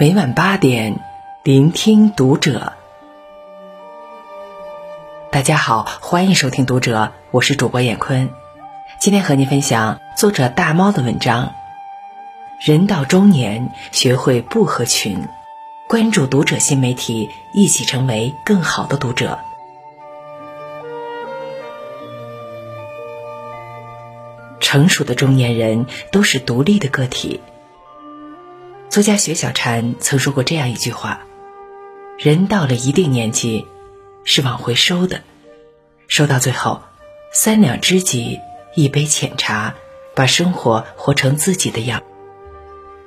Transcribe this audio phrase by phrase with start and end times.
[0.00, 0.98] 每晚八点，
[1.42, 2.72] 聆听读者。
[5.30, 8.30] 大家好，欢迎收听读者，我是主播闫坤。
[8.98, 11.52] 今天和您分享作者大猫的文章。
[12.64, 15.28] 人到中年，学会不合群。
[15.86, 19.38] 关注读者新媒体，一起成为更好的读者。
[24.60, 27.42] 成熟的中年人都是独立的个体。
[28.90, 31.20] 作家雪小禅曾说过这样一句话
[32.18, 33.68] ：“人到了一定年纪，
[34.24, 35.20] 是往回收的，
[36.08, 36.82] 收到最后，
[37.32, 38.40] 三两知己，
[38.74, 39.74] 一杯浅茶，
[40.16, 42.02] 把生活活成自己的样。”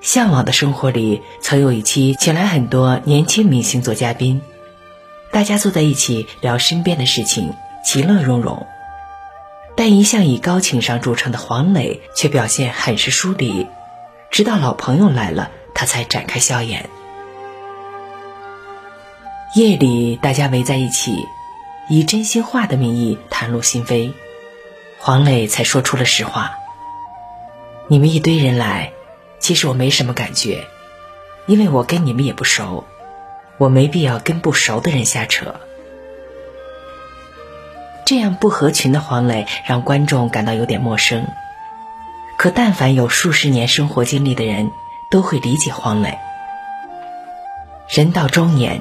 [0.00, 4.40] 向往的生活里，曾有一期请来很多年轻明星做嘉宾，
[5.32, 7.54] 大家坐在一起聊身边的事情，
[7.84, 8.68] 其乐融融。
[9.76, 13.66] 但一向以高情商著称的黄磊却表现很是疏离，
[14.30, 15.50] 直到老朋友来了。
[15.82, 16.88] 他才展开笑颜。
[19.56, 21.26] 夜里，大家围在一起，
[21.88, 24.12] 以真心话的名义袒露心扉，
[25.00, 26.52] 黄磊才说出了实话
[27.90, 28.92] ：“你们一堆人来，
[29.40, 30.68] 其实我没什么感觉，
[31.46, 32.84] 因为我跟你们也不熟，
[33.58, 35.56] 我没必要跟不熟的人瞎扯。”
[38.06, 41.26] 这样不合群的黄磊让观众感到有点陌生，
[42.36, 44.70] 可但凡有数十年生活经历的人。
[45.12, 46.18] 都会理解黄磊。
[47.86, 48.80] 人到中年，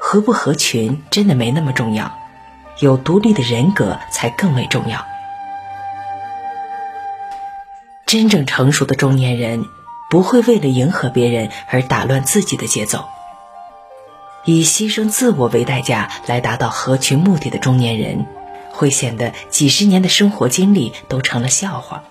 [0.00, 2.12] 合不合群真的没那么重要，
[2.80, 5.06] 有独立的人格才更为重要。
[8.04, 9.64] 真正成熟的中年人，
[10.10, 13.04] 不会为了迎合别人而打乱自己的节奏。
[14.44, 18.26] 以牺牲自我为代价来达到合群目的的中年人，
[18.72, 22.02] 会显得几十年的生活经历都成了笑话。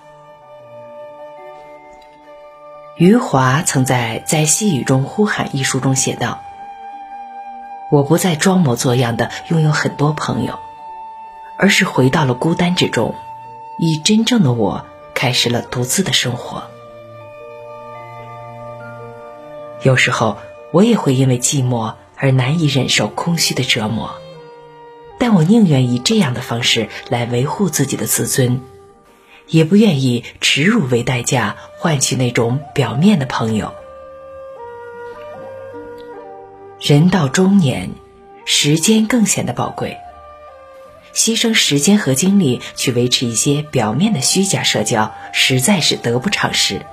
[2.98, 6.42] 余华曾在《在细雨中呼喊》一书中写道
[7.92, 10.58] ：“我不再装模作样的拥有很多朋友，
[11.60, 13.14] 而是回到了孤单之中，
[13.78, 14.84] 以真正的我
[15.14, 16.64] 开始了独自的生活。
[19.84, 20.40] 有时候，
[20.72, 24.16] 我也会因为寂寞而难以忍受空虚的折磨，
[25.20, 28.60] 但我宁愿以这样的方式来维护自己的自尊。”
[29.48, 33.74] 也不愿意耻辱为代价换取那种表面的朋友。
[36.80, 37.92] 人到中年，
[38.46, 39.98] 时间更显得宝贵。
[41.14, 46.86] 牺牲时间和精力去维持一些表面的虚假社交，实在是得不偿失。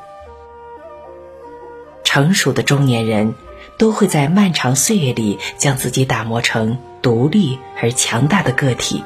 [2.03, 3.35] 成熟的中年人
[3.77, 9.05] 都会在漫长岁月里将自己打磨成独立而强大的个体。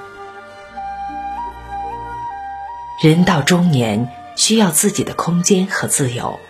[3.00, 6.40] 人到中年，需要自己的空间和自由。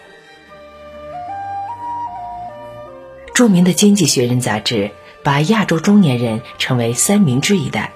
[3.34, 4.92] 著名的《经济学人》杂志
[5.22, 7.92] 把亚洲中年人称为“三明治一代”。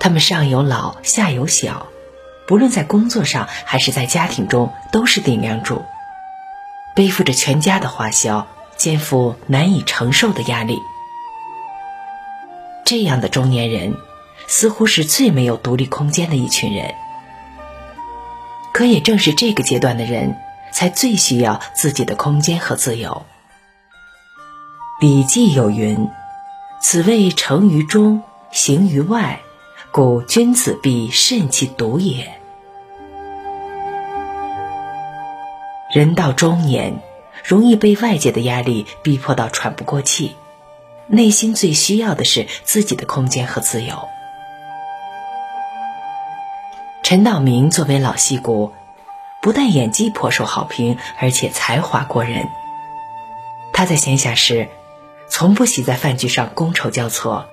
[0.00, 1.86] 他们上有老，下有小，
[2.48, 5.84] 不论在工作上还是在家庭中，都是顶梁柱，
[6.96, 10.80] 背负着全家的花销，肩负难以承受的压力。
[12.84, 13.94] 这样的中年人。
[14.46, 16.94] 似乎是最没有独立空间的一群人，
[18.72, 20.36] 可也正是这个阶段的人，
[20.72, 23.26] 才最需要自己的空间和自由。
[25.02, 26.08] 《礼记》有云
[26.80, 29.40] ：“此谓成于中，行于外，
[29.90, 32.32] 故君子必慎其独也。”
[35.92, 37.00] 人到中年，
[37.44, 40.36] 容易被外界的压力逼迫到喘不过气，
[41.08, 44.08] 内心最需要的是自己的空间和自由。
[47.08, 48.72] 陈道明作为老戏骨，
[49.40, 52.48] 不但演技颇受好评，而且才华过人。
[53.72, 54.66] 他在闲暇时，
[55.28, 57.46] 从不喜在饭局上觥筹交错，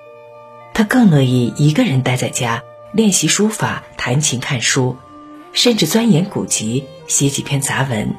[0.73, 4.97] 他更乐意一个人待在家练习书法、弹琴、看书，
[5.51, 8.15] 甚至钻研古籍，写几篇杂文。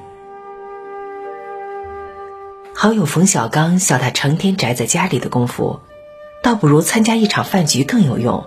[2.76, 5.80] 好友冯小刚笑他成天宅在家里的功夫，
[6.44, 8.46] 倒不如参加一场饭局更有用，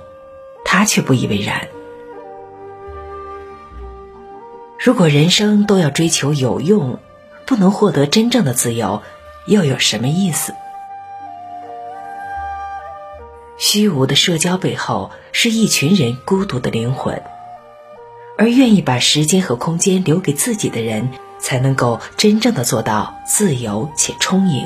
[0.64, 1.68] 他却不以为然。
[4.88, 7.00] 如果人生都要追求有用，
[7.46, 9.02] 不能获得真正的自由，
[9.46, 10.54] 又有什么意思？
[13.58, 17.22] 虚无的社交背后，是一群人孤独的灵魂，
[18.38, 24.66] 而愿意把时间和空间留给自己的人，才能够真正的做到自由且充盈。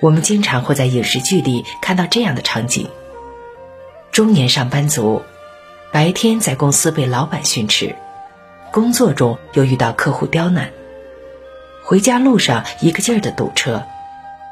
[0.00, 2.88] 我们经常会在影视剧里看到这样的场景：
[4.10, 5.20] 中年上班族。
[5.94, 7.94] 白天在公司被老板训斥，
[8.72, 10.72] 工作中又遇到客户刁难，
[11.84, 13.86] 回家路上一个劲儿的堵车，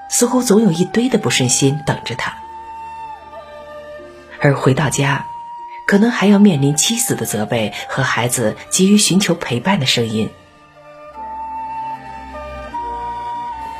[0.09, 2.33] 似乎总有一堆的不顺心等着他。
[4.41, 5.27] 而回到家，
[5.85, 10.31] 可能还要面临妻子的责备和孩子急于寻求陪伴的声音。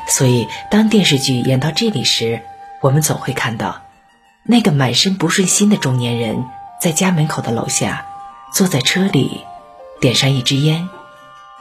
[0.09, 2.43] 所以，当电视剧演到这里时，
[2.81, 3.83] 我们总会看到
[4.43, 6.45] 那个满身不顺心的中年人
[6.83, 8.05] 在家门口的楼下，
[8.53, 9.45] 坐在车里，
[10.01, 10.89] 点上一支烟，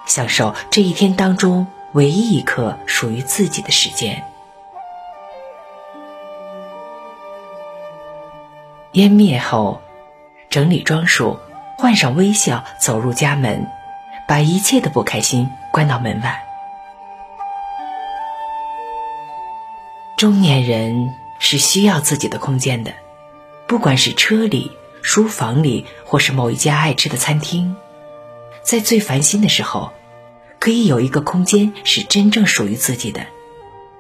[0.08, 4.26] 享受这一天当中唯一一刻属于自己的时间。
[8.94, 9.80] 烟灭后，
[10.50, 11.38] 整理装束，
[11.78, 13.68] 换上微笑，走入家门，
[14.28, 16.44] 把一切的不开心关到门外。
[20.18, 22.92] 中年人是需要自己的空间的，
[23.68, 27.76] 不管是车里、书房里，或是某一家爱吃的餐厅，
[28.64, 29.92] 在最烦心的时候，
[30.60, 33.26] 可以有一个空间是真正属于自己的，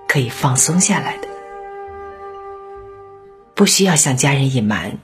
[0.07, 1.27] 可以放松下来的，
[3.56, 5.00] 不需要向家人隐瞒，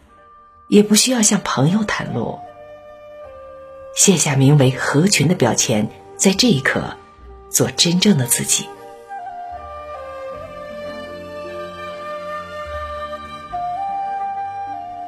[0.68, 2.40] 也不需要向朋友袒露，
[3.96, 6.96] 卸下名为合群的标签，在这一刻，
[7.50, 8.68] 做真正的自己。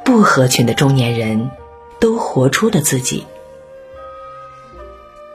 [0.10, 1.52] 不合群的中年人，
[2.00, 3.28] 都活出了自己。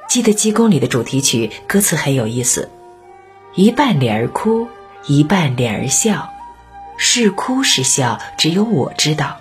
[0.08, 2.70] 记得《济公》里的主题曲歌词很有意思：
[3.54, 4.66] 一半脸儿哭，
[5.06, 6.28] 一半脸儿笑，
[6.96, 9.36] 是哭是笑，只有我知道。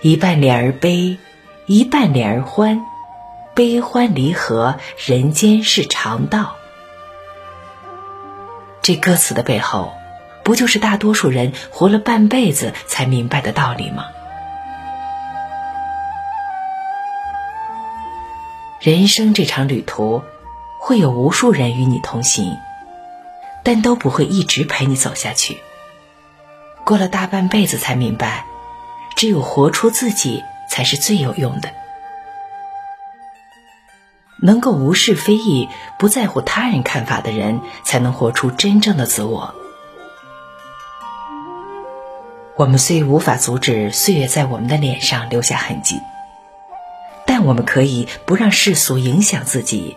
[0.00, 1.18] 一半脸儿悲，
[1.66, 2.84] 一半脸儿欢，
[3.54, 6.56] 悲欢离合，人间是常道。
[8.82, 9.92] 这歌词的背后。
[10.48, 14.06] 不就是大多数人活了半辈子才明白的道理吗？
[18.80, 20.22] 人生这场旅途，
[20.80, 22.56] 会有无数人与你同行，
[23.62, 25.58] 但都不会一直陪你走下去。
[26.82, 28.46] 过了大半辈子才明白，
[29.16, 31.68] 只有活出自己才是最有用的。
[34.40, 35.68] 能够无视非议、
[35.98, 39.54] 不在乎他人看法的人，才能活出真正的自我。
[42.58, 46.00] 我们虽无法阻止岁月在我们的脸上留下痕迹，
[47.24, 49.96] 但我们可以不让世俗影响自己，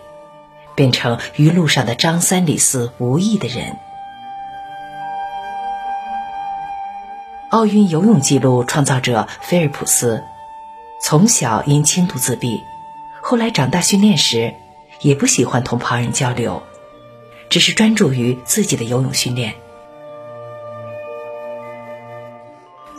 [0.75, 3.77] 变成与路上的张三李四无异的人。
[7.49, 10.23] 奥运游泳纪录创造者菲尔普斯，
[11.01, 12.63] 从小因轻度自闭，
[13.23, 14.53] 后来长大训练时，
[15.01, 16.61] 也不喜欢同旁人交流，
[17.49, 19.55] 只是专注于自己的游泳训练。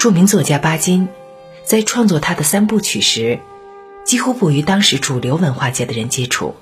[0.02, 1.08] 著名作家巴金，
[1.62, 3.38] 在创作他的三部曲时，
[4.02, 6.56] 几乎不与当时主流文化界的人接触。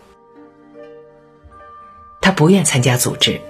[2.21, 3.41] 他不愿参加组织，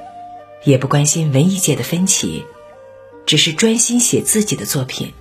[0.62, 2.46] 也不关心文艺界的分歧，
[3.26, 5.12] 只是专心写自己的作品。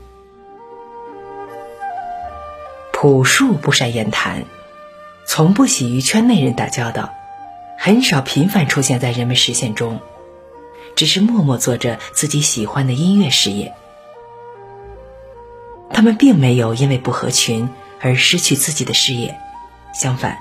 [2.94, 4.46] 朴树不善言谈，
[5.26, 7.12] 从不喜与圈内人打交道，
[7.80, 10.00] 很少频繁出现在人们视线中，
[10.96, 13.74] 只是默默做着自己喜欢的音乐事业。
[16.00, 17.70] 他们并没有因为不合群
[18.00, 19.38] 而失去自己的事业，
[19.94, 20.38] 相反，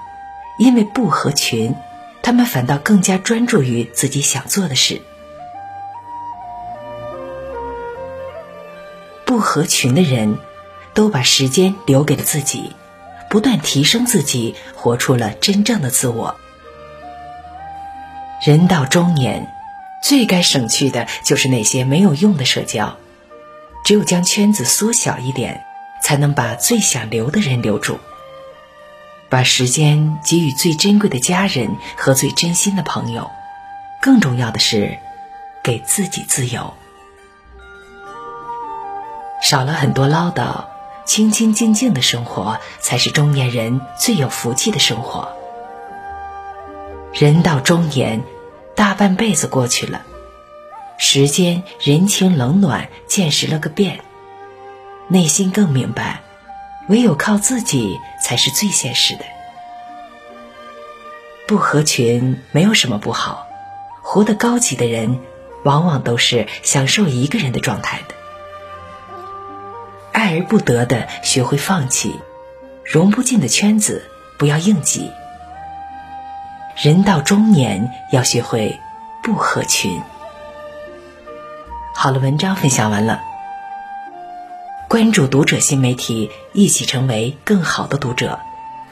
[0.56, 1.74] 因为不合群，
[2.22, 5.02] 他们反倒更加专注于自己想做的事。
[9.24, 10.38] 不合群的人，
[10.94, 12.70] 都把时间留给了自己，
[13.28, 16.36] 不断提升自己，活出了真正的自我。
[18.46, 19.52] 人到中年，
[20.04, 22.96] 最该省去的就是那些没有用的社交。
[23.88, 25.64] 只有将圈子缩小一点，
[26.02, 27.98] 才能把最想留的人留住，
[29.30, 33.30] 把时间给予最珍贵的家人和最真心的朋友。
[34.02, 34.98] 更重要的是，
[35.62, 36.74] 给自己自由，
[39.40, 40.66] 少了很多唠叨，
[41.06, 45.30] 清清静静的生活，才是中年人最有福气的生活。
[47.14, 48.22] 人到中年，
[48.76, 50.02] 大半辈子过去了。
[51.10, 54.00] 时间、人情冷暖，见识了个遍，
[55.08, 56.20] 内心更明白，
[56.90, 59.24] 唯有靠自己才是最现实的。
[61.46, 63.46] 不合群没有什么不好，
[64.02, 65.18] 活得高级的人，
[65.64, 68.14] 往往都是享受一个人的状态的。
[70.12, 72.20] 爱而不得的，学会放弃；
[72.84, 74.04] 融不进的圈子，
[74.38, 75.10] 不要硬挤。
[76.76, 78.78] 人到中年，要学会
[79.22, 80.02] 不合群。
[82.00, 83.20] 好了，文章分享完了。
[84.88, 88.38] 关注读者新媒体，一起成为更好的读者。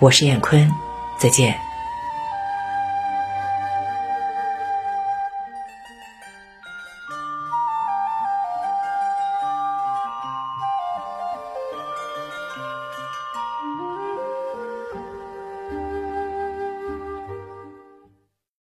[0.00, 0.68] 我是燕坤，
[1.16, 1.65] 再见。